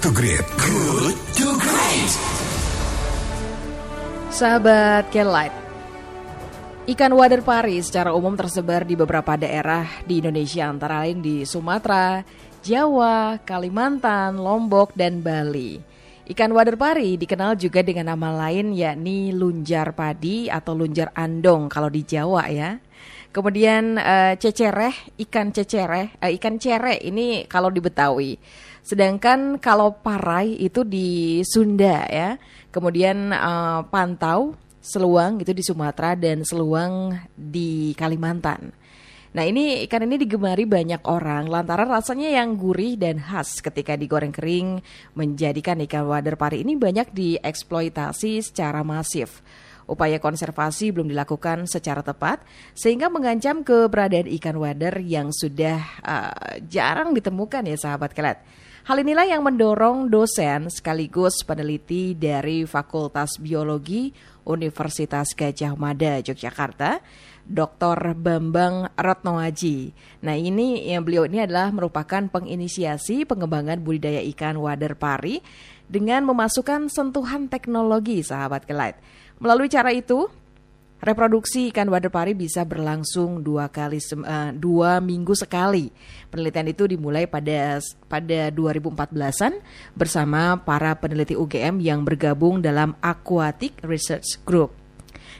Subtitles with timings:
[0.00, 0.40] to Great.
[0.56, 2.12] Good to Great.
[4.32, 5.52] Sahabat Kelight,
[6.88, 12.24] ikan wader pari secara umum tersebar di beberapa daerah di Indonesia antara lain di Sumatera,
[12.64, 15.76] Jawa, Kalimantan, Lombok, dan Bali.
[16.32, 21.92] Ikan wader pari dikenal juga dengan nama lain yakni lunjar padi atau lunjar andong kalau
[21.92, 22.80] di Jawa ya.
[23.36, 28.34] Kemudian uh, cecereh, ikan cecereh, uh, ikan cere ini kalau di Betawi.
[28.80, 32.36] Sedangkan kalau parai itu di Sunda ya.
[32.70, 38.72] Kemudian uh, pantau, seluang itu di Sumatera dan seluang di Kalimantan.
[39.30, 44.34] Nah ini ikan ini digemari banyak orang lantaran rasanya yang gurih dan khas ketika digoreng
[44.34, 44.82] kering
[45.14, 49.38] menjadikan ikan wader pari ini banyak dieksploitasi secara masif.
[49.90, 52.46] Upaya konservasi belum dilakukan secara tepat
[52.78, 58.38] sehingga mengancam keberadaan ikan wader yang sudah uh, jarang ditemukan ya sahabat kelet.
[58.86, 64.08] Hal inilah yang mendorong dosen sekaligus peneliti dari Fakultas Biologi
[64.48, 67.04] Universitas Gajah Mada Yogyakarta,
[67.44, 68.16] Dr.
[68.16, 69.92] Bambang Ratnoaji.
[70.24, 75.44] Nah ini yang beliau ini adalah merupakan penginisiasi pengembangan budidaya ikan wader pari
[75.90, 78.94] dengan memasukkan sentuhan teknologi sahabat kelait.
[79.42, 80.30] Melalui cara itu,
[81.00, 85.88] Reproduksi ikan wader pari bisa berlangsung dua kali uh, dua minggu sekali.
[86.28, 89.64] Penelitian itu dimulai pada pada 2014-an
[89.96, 94.76] bersama para peneliti UGM yang bergabung dalam Aquatic Research Group.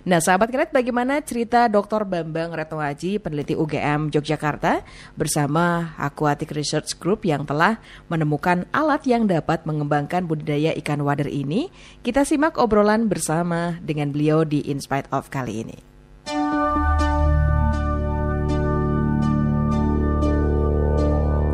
[0.01, 2.09] Nah, sahabat kredit, bagaimana cerita Dr.
[2.09, 4.81] Bambang Retnoaji, peneliti UGM Yogyakarta,
[5.13, 7.77] bersama Aquatic Research Group yang telah
[8.09, 11.69] menemukan alat yang dapat mengembangkan budidaya ikan wader ini?
[12.01, 15.79] Kita simak obrolan bersama dengan beliau di In Spite of kali ini.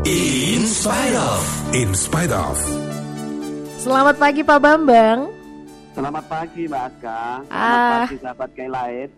[0.07, 1.43] In spite of.
[1.75, 2.55] In spite of.
[3.83, 5.36] Selamat pagi Pak Bambang.
[5.97, 7.21] Selamat pagi Mbak Aska.
[7.49, 7.89] Selamat ah.
[8.05, 9.11] pagi sahabat Kailait.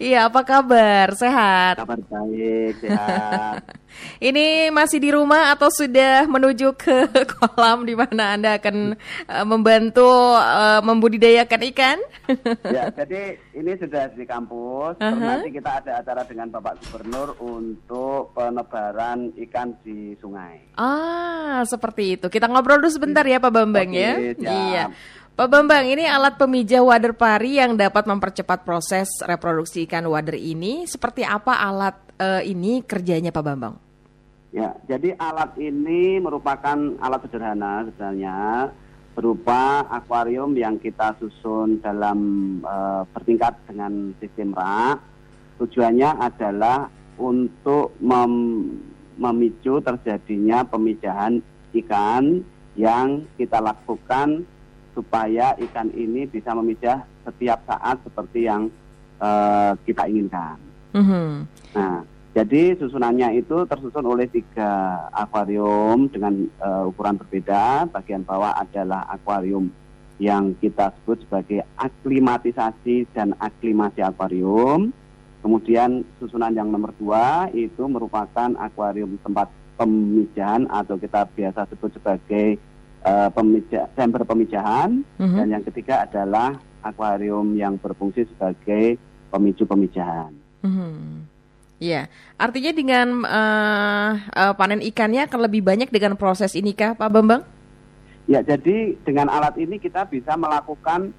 [0.00, 1.12] Iya, apa kabar?
[1.12, 1.76] Sehat?
[1.76, 3.60] Kabar baik, sehat.
[4.32, 7.04] Ini masih di rumah atau sudah menuju ke
[7.36, 8.96] kolam di mana Anda akan
[9.28, 10.08] uh, membantu
[10.40, 11.98] uh, membudidayakan ikan?
[12.64, 14.96] ya, jadi ini sudah di kampus.
[14.96, 15.20] Uh -huh.
[15.20, 20.72] Nanti kita ada acara dengan Bapak Gubernur untuk penebaran ikan di sungai.
[20.80, 22.26] Ah, seperti itu.
[22.32, 24.12] Kita ngobrol dulu sebentar ya Pak Bambang Oke, ya.
[24.32, 24.48] Siap.
[24.48, 24.84] Iya.
[25.32, 30.84] Pak Bambang, ini alat pemijah wader pari yang dapat mempercepat proses reproduksi ikan wader ini.
[30.84, 33.80] Seperti apa alat uh, ini kerjanya Pak Bambang?
[34.52, 38.68] Ya, jadi alat ini merupakan alat sederhana sebenarnya
[39.16, 42.20] berupa akuarium yang kita susun dalam
[42.60, 45.00] uh, bertingkat dengan sistem rak.
[45.64, 48.32] Tujuannya adalah untuk mem
[49.16, 51.40] memicu terjadinya pemijahan
[51.72, 52.44] ikan
[52.76, 54.44] yang kita lakukan
[54.92, 58.68] supaya ikan ini bisa memijah setiap saat seperti yang
[59.20, 60.56] uh, kita inginkan.
[60.92, 61.28] Mm-hmm.
[61.72, 67.88] Nah, jadi susunannya itu tersusun oleh tiga akuarium dengan uh, ukuran berbeda.
[67.92, 69.72] Bagian bawah adalah akuarium
[70.20, 74.92] yang kita sebut sebagai aklimatisasi dan aklimasi akuarium.
[75.42, 82.60] Kemudian susunan yang nomor dua itu merupakan akuarium tempat pemijahan atau kita biasa sebut sebagai
[83.04, 85.38] uh, pemija, chamber pemijahan mm-hmm.
[85.38, 88.98] dan yang ketiga adalah akuarium yang berfungsi sebagai
[89.30, 90.32] pemicu pemijahan.
[90.62, 91.30] Mm-hmm.
[91.82, 92.06] Ya,
[92.38, 97.42] artinya dengan uh, uh, panen ikannya akan lebih banyak dengan proses ini kah, Pak Bambang?
[98.30, 101.10] Ya, jadi dengan alat ini kita bisa melakukan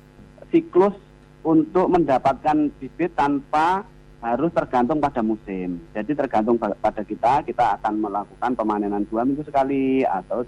[0.56, 0.96] siklus
[1.44, 3.84] untuk mendapatkan bibit tanpa
[4.24, 5.84] harus tergantung pada musim.
[5.92, 10.48] Jadi tergantung pada kita, kita akan melakukan pemanenan dua minggu sekali atau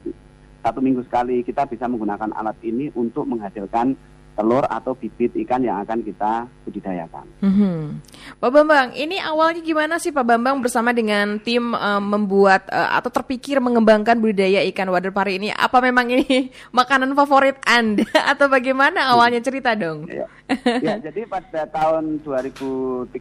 [0.65, 3.93] satu minggu sekali kita bisa menggunakan alat ini untuk menghasilkan
[4.35, 7.23] telur atau bibit ikan yang akan kita budidayakan.
[7.39, 7.77] Mm-hmm.
[8.43, 13.07] Pak Bambang, ini awalnya gimana sih Pak Bambang bersama dengan tim uh, membuat uh, atau
[13.07, 15.55] terpikir mengembangkan budidaya ikan wader pari ini?
[15.55, 18.03] Apa memang ini makanan favorit Anda
[18.35, 20.11] atau bagaimana awalnya cerita dong?
[20.11, 20.27] Ya,
[20.83, 23.15] ya jadi pada tahun 2013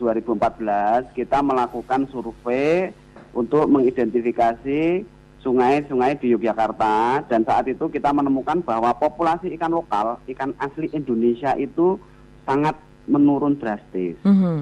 [0.00, 2.88] 2014 kita melakukan survei
[3.36, 5.04] untuk mengidentifikasi
[5.40, 11.56] sungai-sungai di Yogyakarta dan saat itu kita menemukan bahwa populasi ikan lokal, ikan asli Indonesia
[11.56, 11.96] itu
[12.44, 12.76] sangat
[13.08, 14.20] menurun drastis.
[14.20, 14.58] Mm -hmm.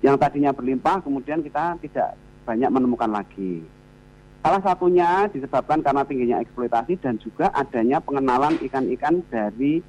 [0.00, 2.16] Yang tadinya berlimpah kemudian kita tidak
[2.48, 3.60] banyak menemukan lagi.
[4.40, 9.82] Salah satunya disebabkan karena tingginya eksploitasi dan juga adanya pengenalan ikan-ikan dari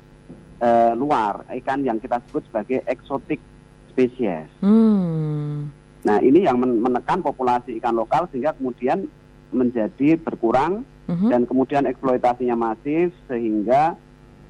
[0.58, 3.38] e, luar, ikan yang kita sebut sebagai eksotik
[3.94, 4.50] spesies.
[4.66, 5.70] Mm.
[6.02, 9.06] Nah ini yang menekan populasi ikan lokal sehingga kemudian
[9.52, 11.28] menjadi berkurang Mhm.
[11.32, 13.96] dan kemudian eksploitasinya masif sehingga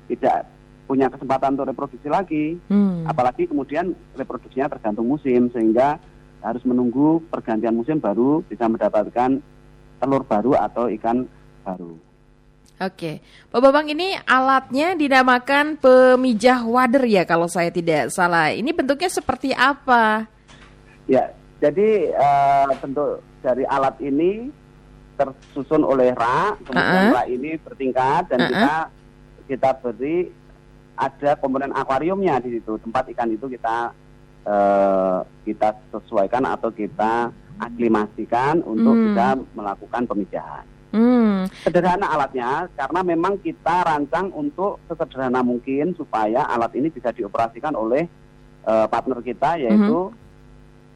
[0.09, 0.49] tidak
[0.87, 2.55] punya kesempatan untuk reproduksi lagi.
[2.71, 3.03] Hmm.
[3.05, 5.99] Apalagi kemudian reproduksinya tergantung musim sehingga
[6.41, 9.43] harus menunggu pergantian musim baru bisa mendapatkan
[9.99, 11.27] telur baru atau ikan
[11.67, 11.93] baru.
[12.77, 18.53] Oke, Pak Bambang ini alatnya dinamakan pemijah wader ya kalau saya tidak salah.
[18.53, 20.29] Ini bentuknya seperti apa?
[21.09, 24.53] Ya, jadi eh, bentuk dari alat ini
[25.17, 27.15] tersusun oleh rak, kemudian Uh-uh.
[27.17, 28.49] rak ini bertingkat dan Uh-uh.
[28.53, 28.73] kita
[29.49, 30.17] kita beri
[30.97, 32.77] ada komponen akuariumnya di situ.
[32.77, 33.91] Tempat ikan itu kita
[34.47, 39.03] eh, kita sesuaikan atau kita aklimasikan untuk Hmm.
[39.11, 39.27] bisa
[39.57, 40.65] melakukan pemijahan.
[40.87, 47.75] Hmm, Sederhana alatnya karena memang kita rancang untuk sesederhana mungkin supaya alat ini bisa dioperasikan
[47.75, 48.07] oleh
[48.63, 50.11] eh, partner kita yaitu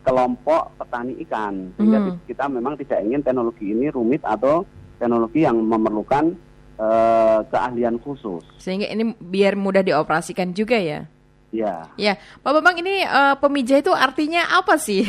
[0.01, 1.69] kelompok petani ikan.
[1.73, 4.65] Sehingga ti- kita memang tidak ingin teknologi ini rumit atau
[4.97, 6.33] teknologi yang memerlukan
[6.75, 8.41] eh, keahlian khusus.
[8.57, 11.05] sehingga ini biar mudah dioperasikan juga ya.
[11.51, 15.03] Ya, Ya, Pak Bambang ini eh, pemijah itu artinya apa sih?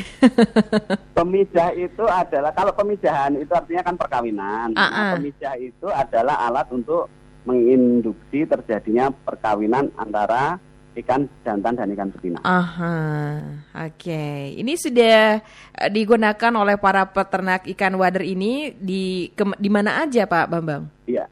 [1.17, 4.69] pemijah itu adalah kalau pemijahan itu artinya kan perkawinan.
[4.75, 4.85] Ah.
[4.85, 7.07] Nah, pemijah itu adalah alat untuk
[7.43, 10.59] menginduksi terjadinya perkawinan antara
[10.93, 12.39] ikan jantan dan ikan betina.
[12.45, 13.41] Aha,
[13.89, 14.25] oke.
[14.61, 20.29] Ini sudah eh, digunakan oleh para peternak ikan wader ini di ke- di mana aja,
[20.29, 20.93] Pak Bambang?
[21.09, 21.25] Iya.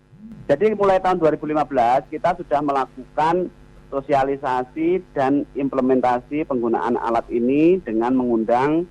[0.48, 3.52] Jadi mulai tahun 2015 kita sudah melakukan
[3.90, 8.86] sosialisasi dan implementasi penggunaan alat ini dengan mengundang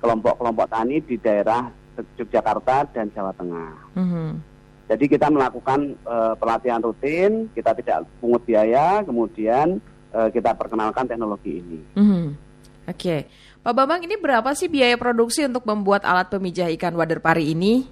[0.00, 1.68] kelompok-kelompok tani di daerah
[2.16, 3.72] Yogyakarta dan Jawa Tengah.
[3.98, 4.30] Mhm.
[4.88, 9.80] Jadi kita melakukan eh, pelatihan rutin, kita tidak pungut biaya, kemudian
[10.12, 11.78] eh, kita perkenalkan teknologi ini.
[11.96, 12.24] Mhm.
[12.82, 13.30] Oke,
[13.62, 17.86] Pak Bambang ini berapa sih biaya produksi untuk membuat alat pemijah ikan wader pari ini?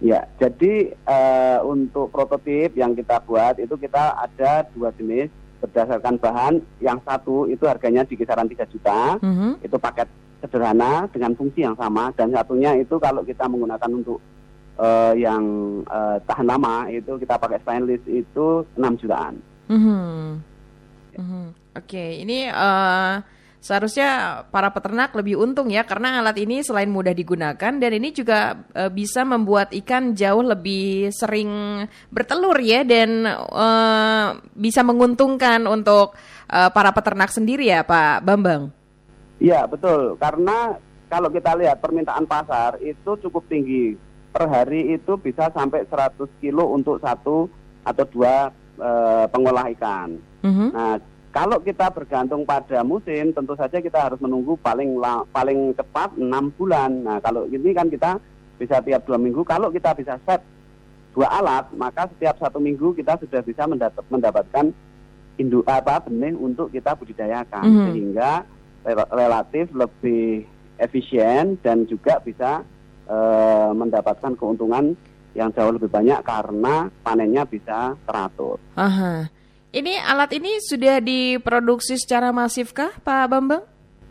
[0.00, 6.54] Ya, jadi eh, untuk prototip yang kita buat itu kita ada dua jenis berdasarkan bahan.
[6.84, 9.64] Yang satu itu harganya di kisaran 3 juta, Mhm.
[9.64, 10.08] itu paket
[10.44, 12.12] sederhana dengan fungsi yang sama.
[12.12, 14.20] Dan satunya itu kalau kita menggunakan untuk
[14.76, 15.40] eh, yang
[15.88, 19.40] eh, tahan lama itu kita pakai stainless itu 6 jutaan.
[21.16, 21.24] Mhm.
[21.24, 21.46] Mhm.
[21.76, 23.14] Oke, ini eh,
[23.60, 28.62] seharusnya para peternak lebih untung ya karena alat ini selain mudah digunakan dan ini juga
[28.72, 31.82] eh, bisa membuat ikan jauh lebih sering
[32.12, 36.14] bertelur ya dan eh, bisa menguntungkan untuk
[36.46, 38.70] eh, para peternak sendiri ya Pak Bambang.
[39.36, 40.80] Iya betul, karena
[41.12, 43.98] kalau kita lihat permintaan pasar itu cukup tinggi.
[44.32, 47.48] Per hari itu bisa sampai 100 kilo untuk satu
[47.88, 50.20] atau dua eh, pengolah ikan.
[50.44, 50.68] Mhm.
[50.72, 50.96] Nah,
[51.32, 56.48] kalau kita bergantung pada musim, tentu saja kita harus menunggu paling la- paling cepat enam
[56.56, 57.04] bulan.
[57.04, 58.16] Nah, kalau ini kan kita
[58.56, 59.44] bisa tiap dua minggu.
[59.44, 60.40] Kalau kita bisa set
[61.12, 64.72] dua alat, maka setiap satu minggu kita sudah bisa mendat- mendapatkan
[65.36, 67.84] induk apa benih untuk kita budidayakan, Mhm.
[67.92, 68.30] sehingga
[68.84, 72.64] rel- relatif lebih efisien dan juga bisa
[73.06, 74.98] eh, mendapatkan keuntungan
[75.36, 78.56] yang jauh lebih banyak karena panennya bisa teratur.
[78.74, 79.28] Aha.
[79.70, 83.64] Ini alat ini sudah diproduksi secara masifkah Pak Bambang?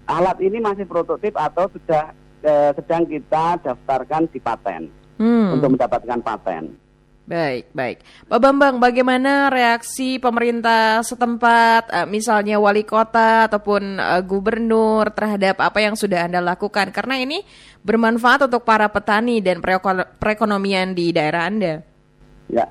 [0.06, 2.14] alat ini masih prototip atau sudah
[2.46, 4.86] eh, sedang kita daftarkan di paten
[5.18, 5.58] Hmm.
[5.58, 6.78] untuk mendapatkan paten.
[7.26, 8.06] Baik, baik.
[8.30, 15.82] Pak Bambang, bagaimana reaksi pemerintah setempat, eh, misalnya wali kota ataupun eh, gubernur terhadap apa
[15.82, 16.94] yang sudah Anda lakukan?
[16.94, 17.42] Karena ini
[17.82, 21.82] bermanfaat untuk para petani dan pereko- perekonomian di daerah Anda.
[22.46, 22.70] Ya.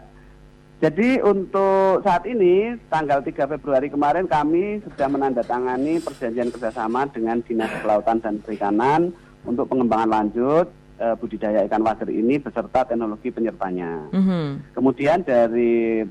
[0.79, 7.73] Jadi untuk saat ini tanggal 3 Februari kemarin kami sudah menandatangani perjanjian kerjasama dengan Dinas
[7.83, 9.11] Kelautan dan Perikanan
[9.49, 14.11] untuk pengembangan lanjut eh, budidaya ikan wader ini beserta teknologi penyertanya.
[14.15, 14.75] Mhm.
[14.75, 16.05] Kemudian dari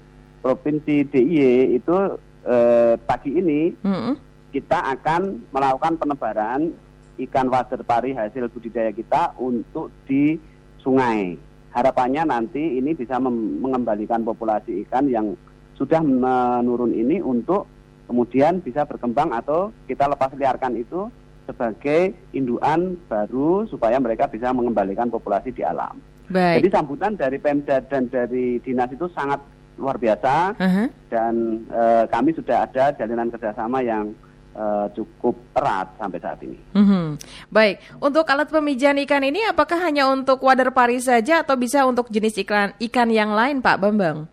[0.44, 1.96] Provinsi DIY itu
[2.44, 4.14] eh, pagi ini Mhm.
[4.52, 6.76] kita akan melakukan penebaran
[7.24, 10.36] ikan wader pari hasil budidaya kita untuk di
[10.84, 11.40] sungai.
[11.72, 15.34] Harapannya nanti ini bisa mengembalikan populasi ikan yang
[15.74, 17.66] sudah menurun ini untuk
[18.06, 21.10] kemudian bisa berkembang atau kita lepas liarkan itu
[21.44, 26.00] sebagai induan baru supaya mereka bisa mengembalikan populasi di alam.
[26.32, 26.74] Jadi Baik.
[26.74, 29.44] sambutan dari Pemda dan dari dinas itu sangat
[29.76, 30.86] luar biasa Aha.
[31.10, 34.16] dan eh, kami sudah ada jalinan kerjasama yang
[34.56, 36.58] eh, cukup erat sampai saat ini.
[36.78, 37.20] Mhm.
[37.52, 42.08] Baik, untuk alat pemijahan ikan ini apakah hanya untuk wader pari saja atau bisa untuk
[42.08, 44.32] jenis ikan ikan yang lain, Pak Bambang?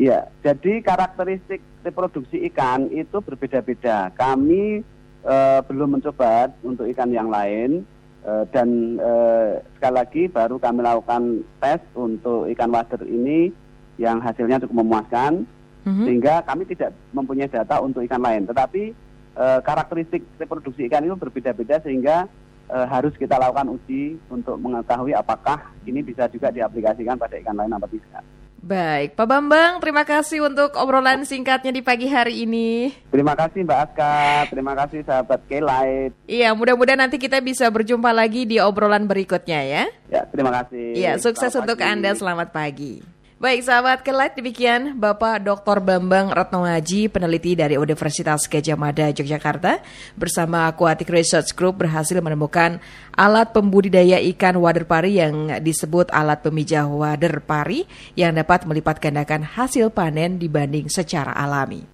[0.00, 4.08] Iya, jadi karakteristik reproduksi ikan itu berbeda-beda.
[4.16, 4.80] Kami
[5.24, 7.84] eh, belum mencoba untuk ikan yang lain,
[8.20, 13.48] Eh, dan eh, sekali lagi baru kami lakukan tes untuk ikan wader ini
[13.96, 15.48] yang hasilnya cukup memuaskan
[15.80, 16.04] Mhm.
[16.04, 18.92] sehingga kami tidak mempunyai data untuk ikan lain tetapi
[19.40, 22.28] eh, karakteristik reproduksi ikan itu berbeda-beda sehingga
[22.68, 27.72] eh, harus kita lakukan uji untuk mengetahui apakah ini bisa juga diaplikasikan pada ikan lain
[27.72, 28.20] atau tidak.
[28.60, 32.92] Baik, Pak Bambang, terima kasih untuk obrolan singkatnya di pagi hari ini.
[33.08, 34.16] Terima kasih Mbak Aska,
[34.52, 36.12] terima kasih sahabat K-Light.
[36.28, 39.84] Iya, mudah-mudahan nanti kita bisa berjumpa lagi di obrolan berikutnya ya.
[40.12, 40.92] Ya, terima kasih.
[40.92, 41.88] Iya, sukses Selamat untuk pagi.
[41.88, 42.10] Anda.
[42.12, 43.19] Selamat pagi.
[43.40, 45.80] Baik, sahabat Kelat, demikian Bapak Dr.
[45.80, 49.80] Bambang Ratnoaji, peneliti dari Universitas Gajah Mada, Yogyakarta,
[50.12, 52.84] bersama Aquatic Research Group berhasil menemukan
[53.16, 59.40] alat pembudidaya ikan wader pari yang disebut alat pemijah wader pari yang dapat melipat gandakan
[59.40, 61.88] hasil panen dibanding secara alami.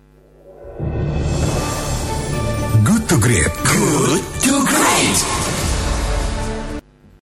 [2.83, 3.55] Good to Great.
[3.62, 4.36] Good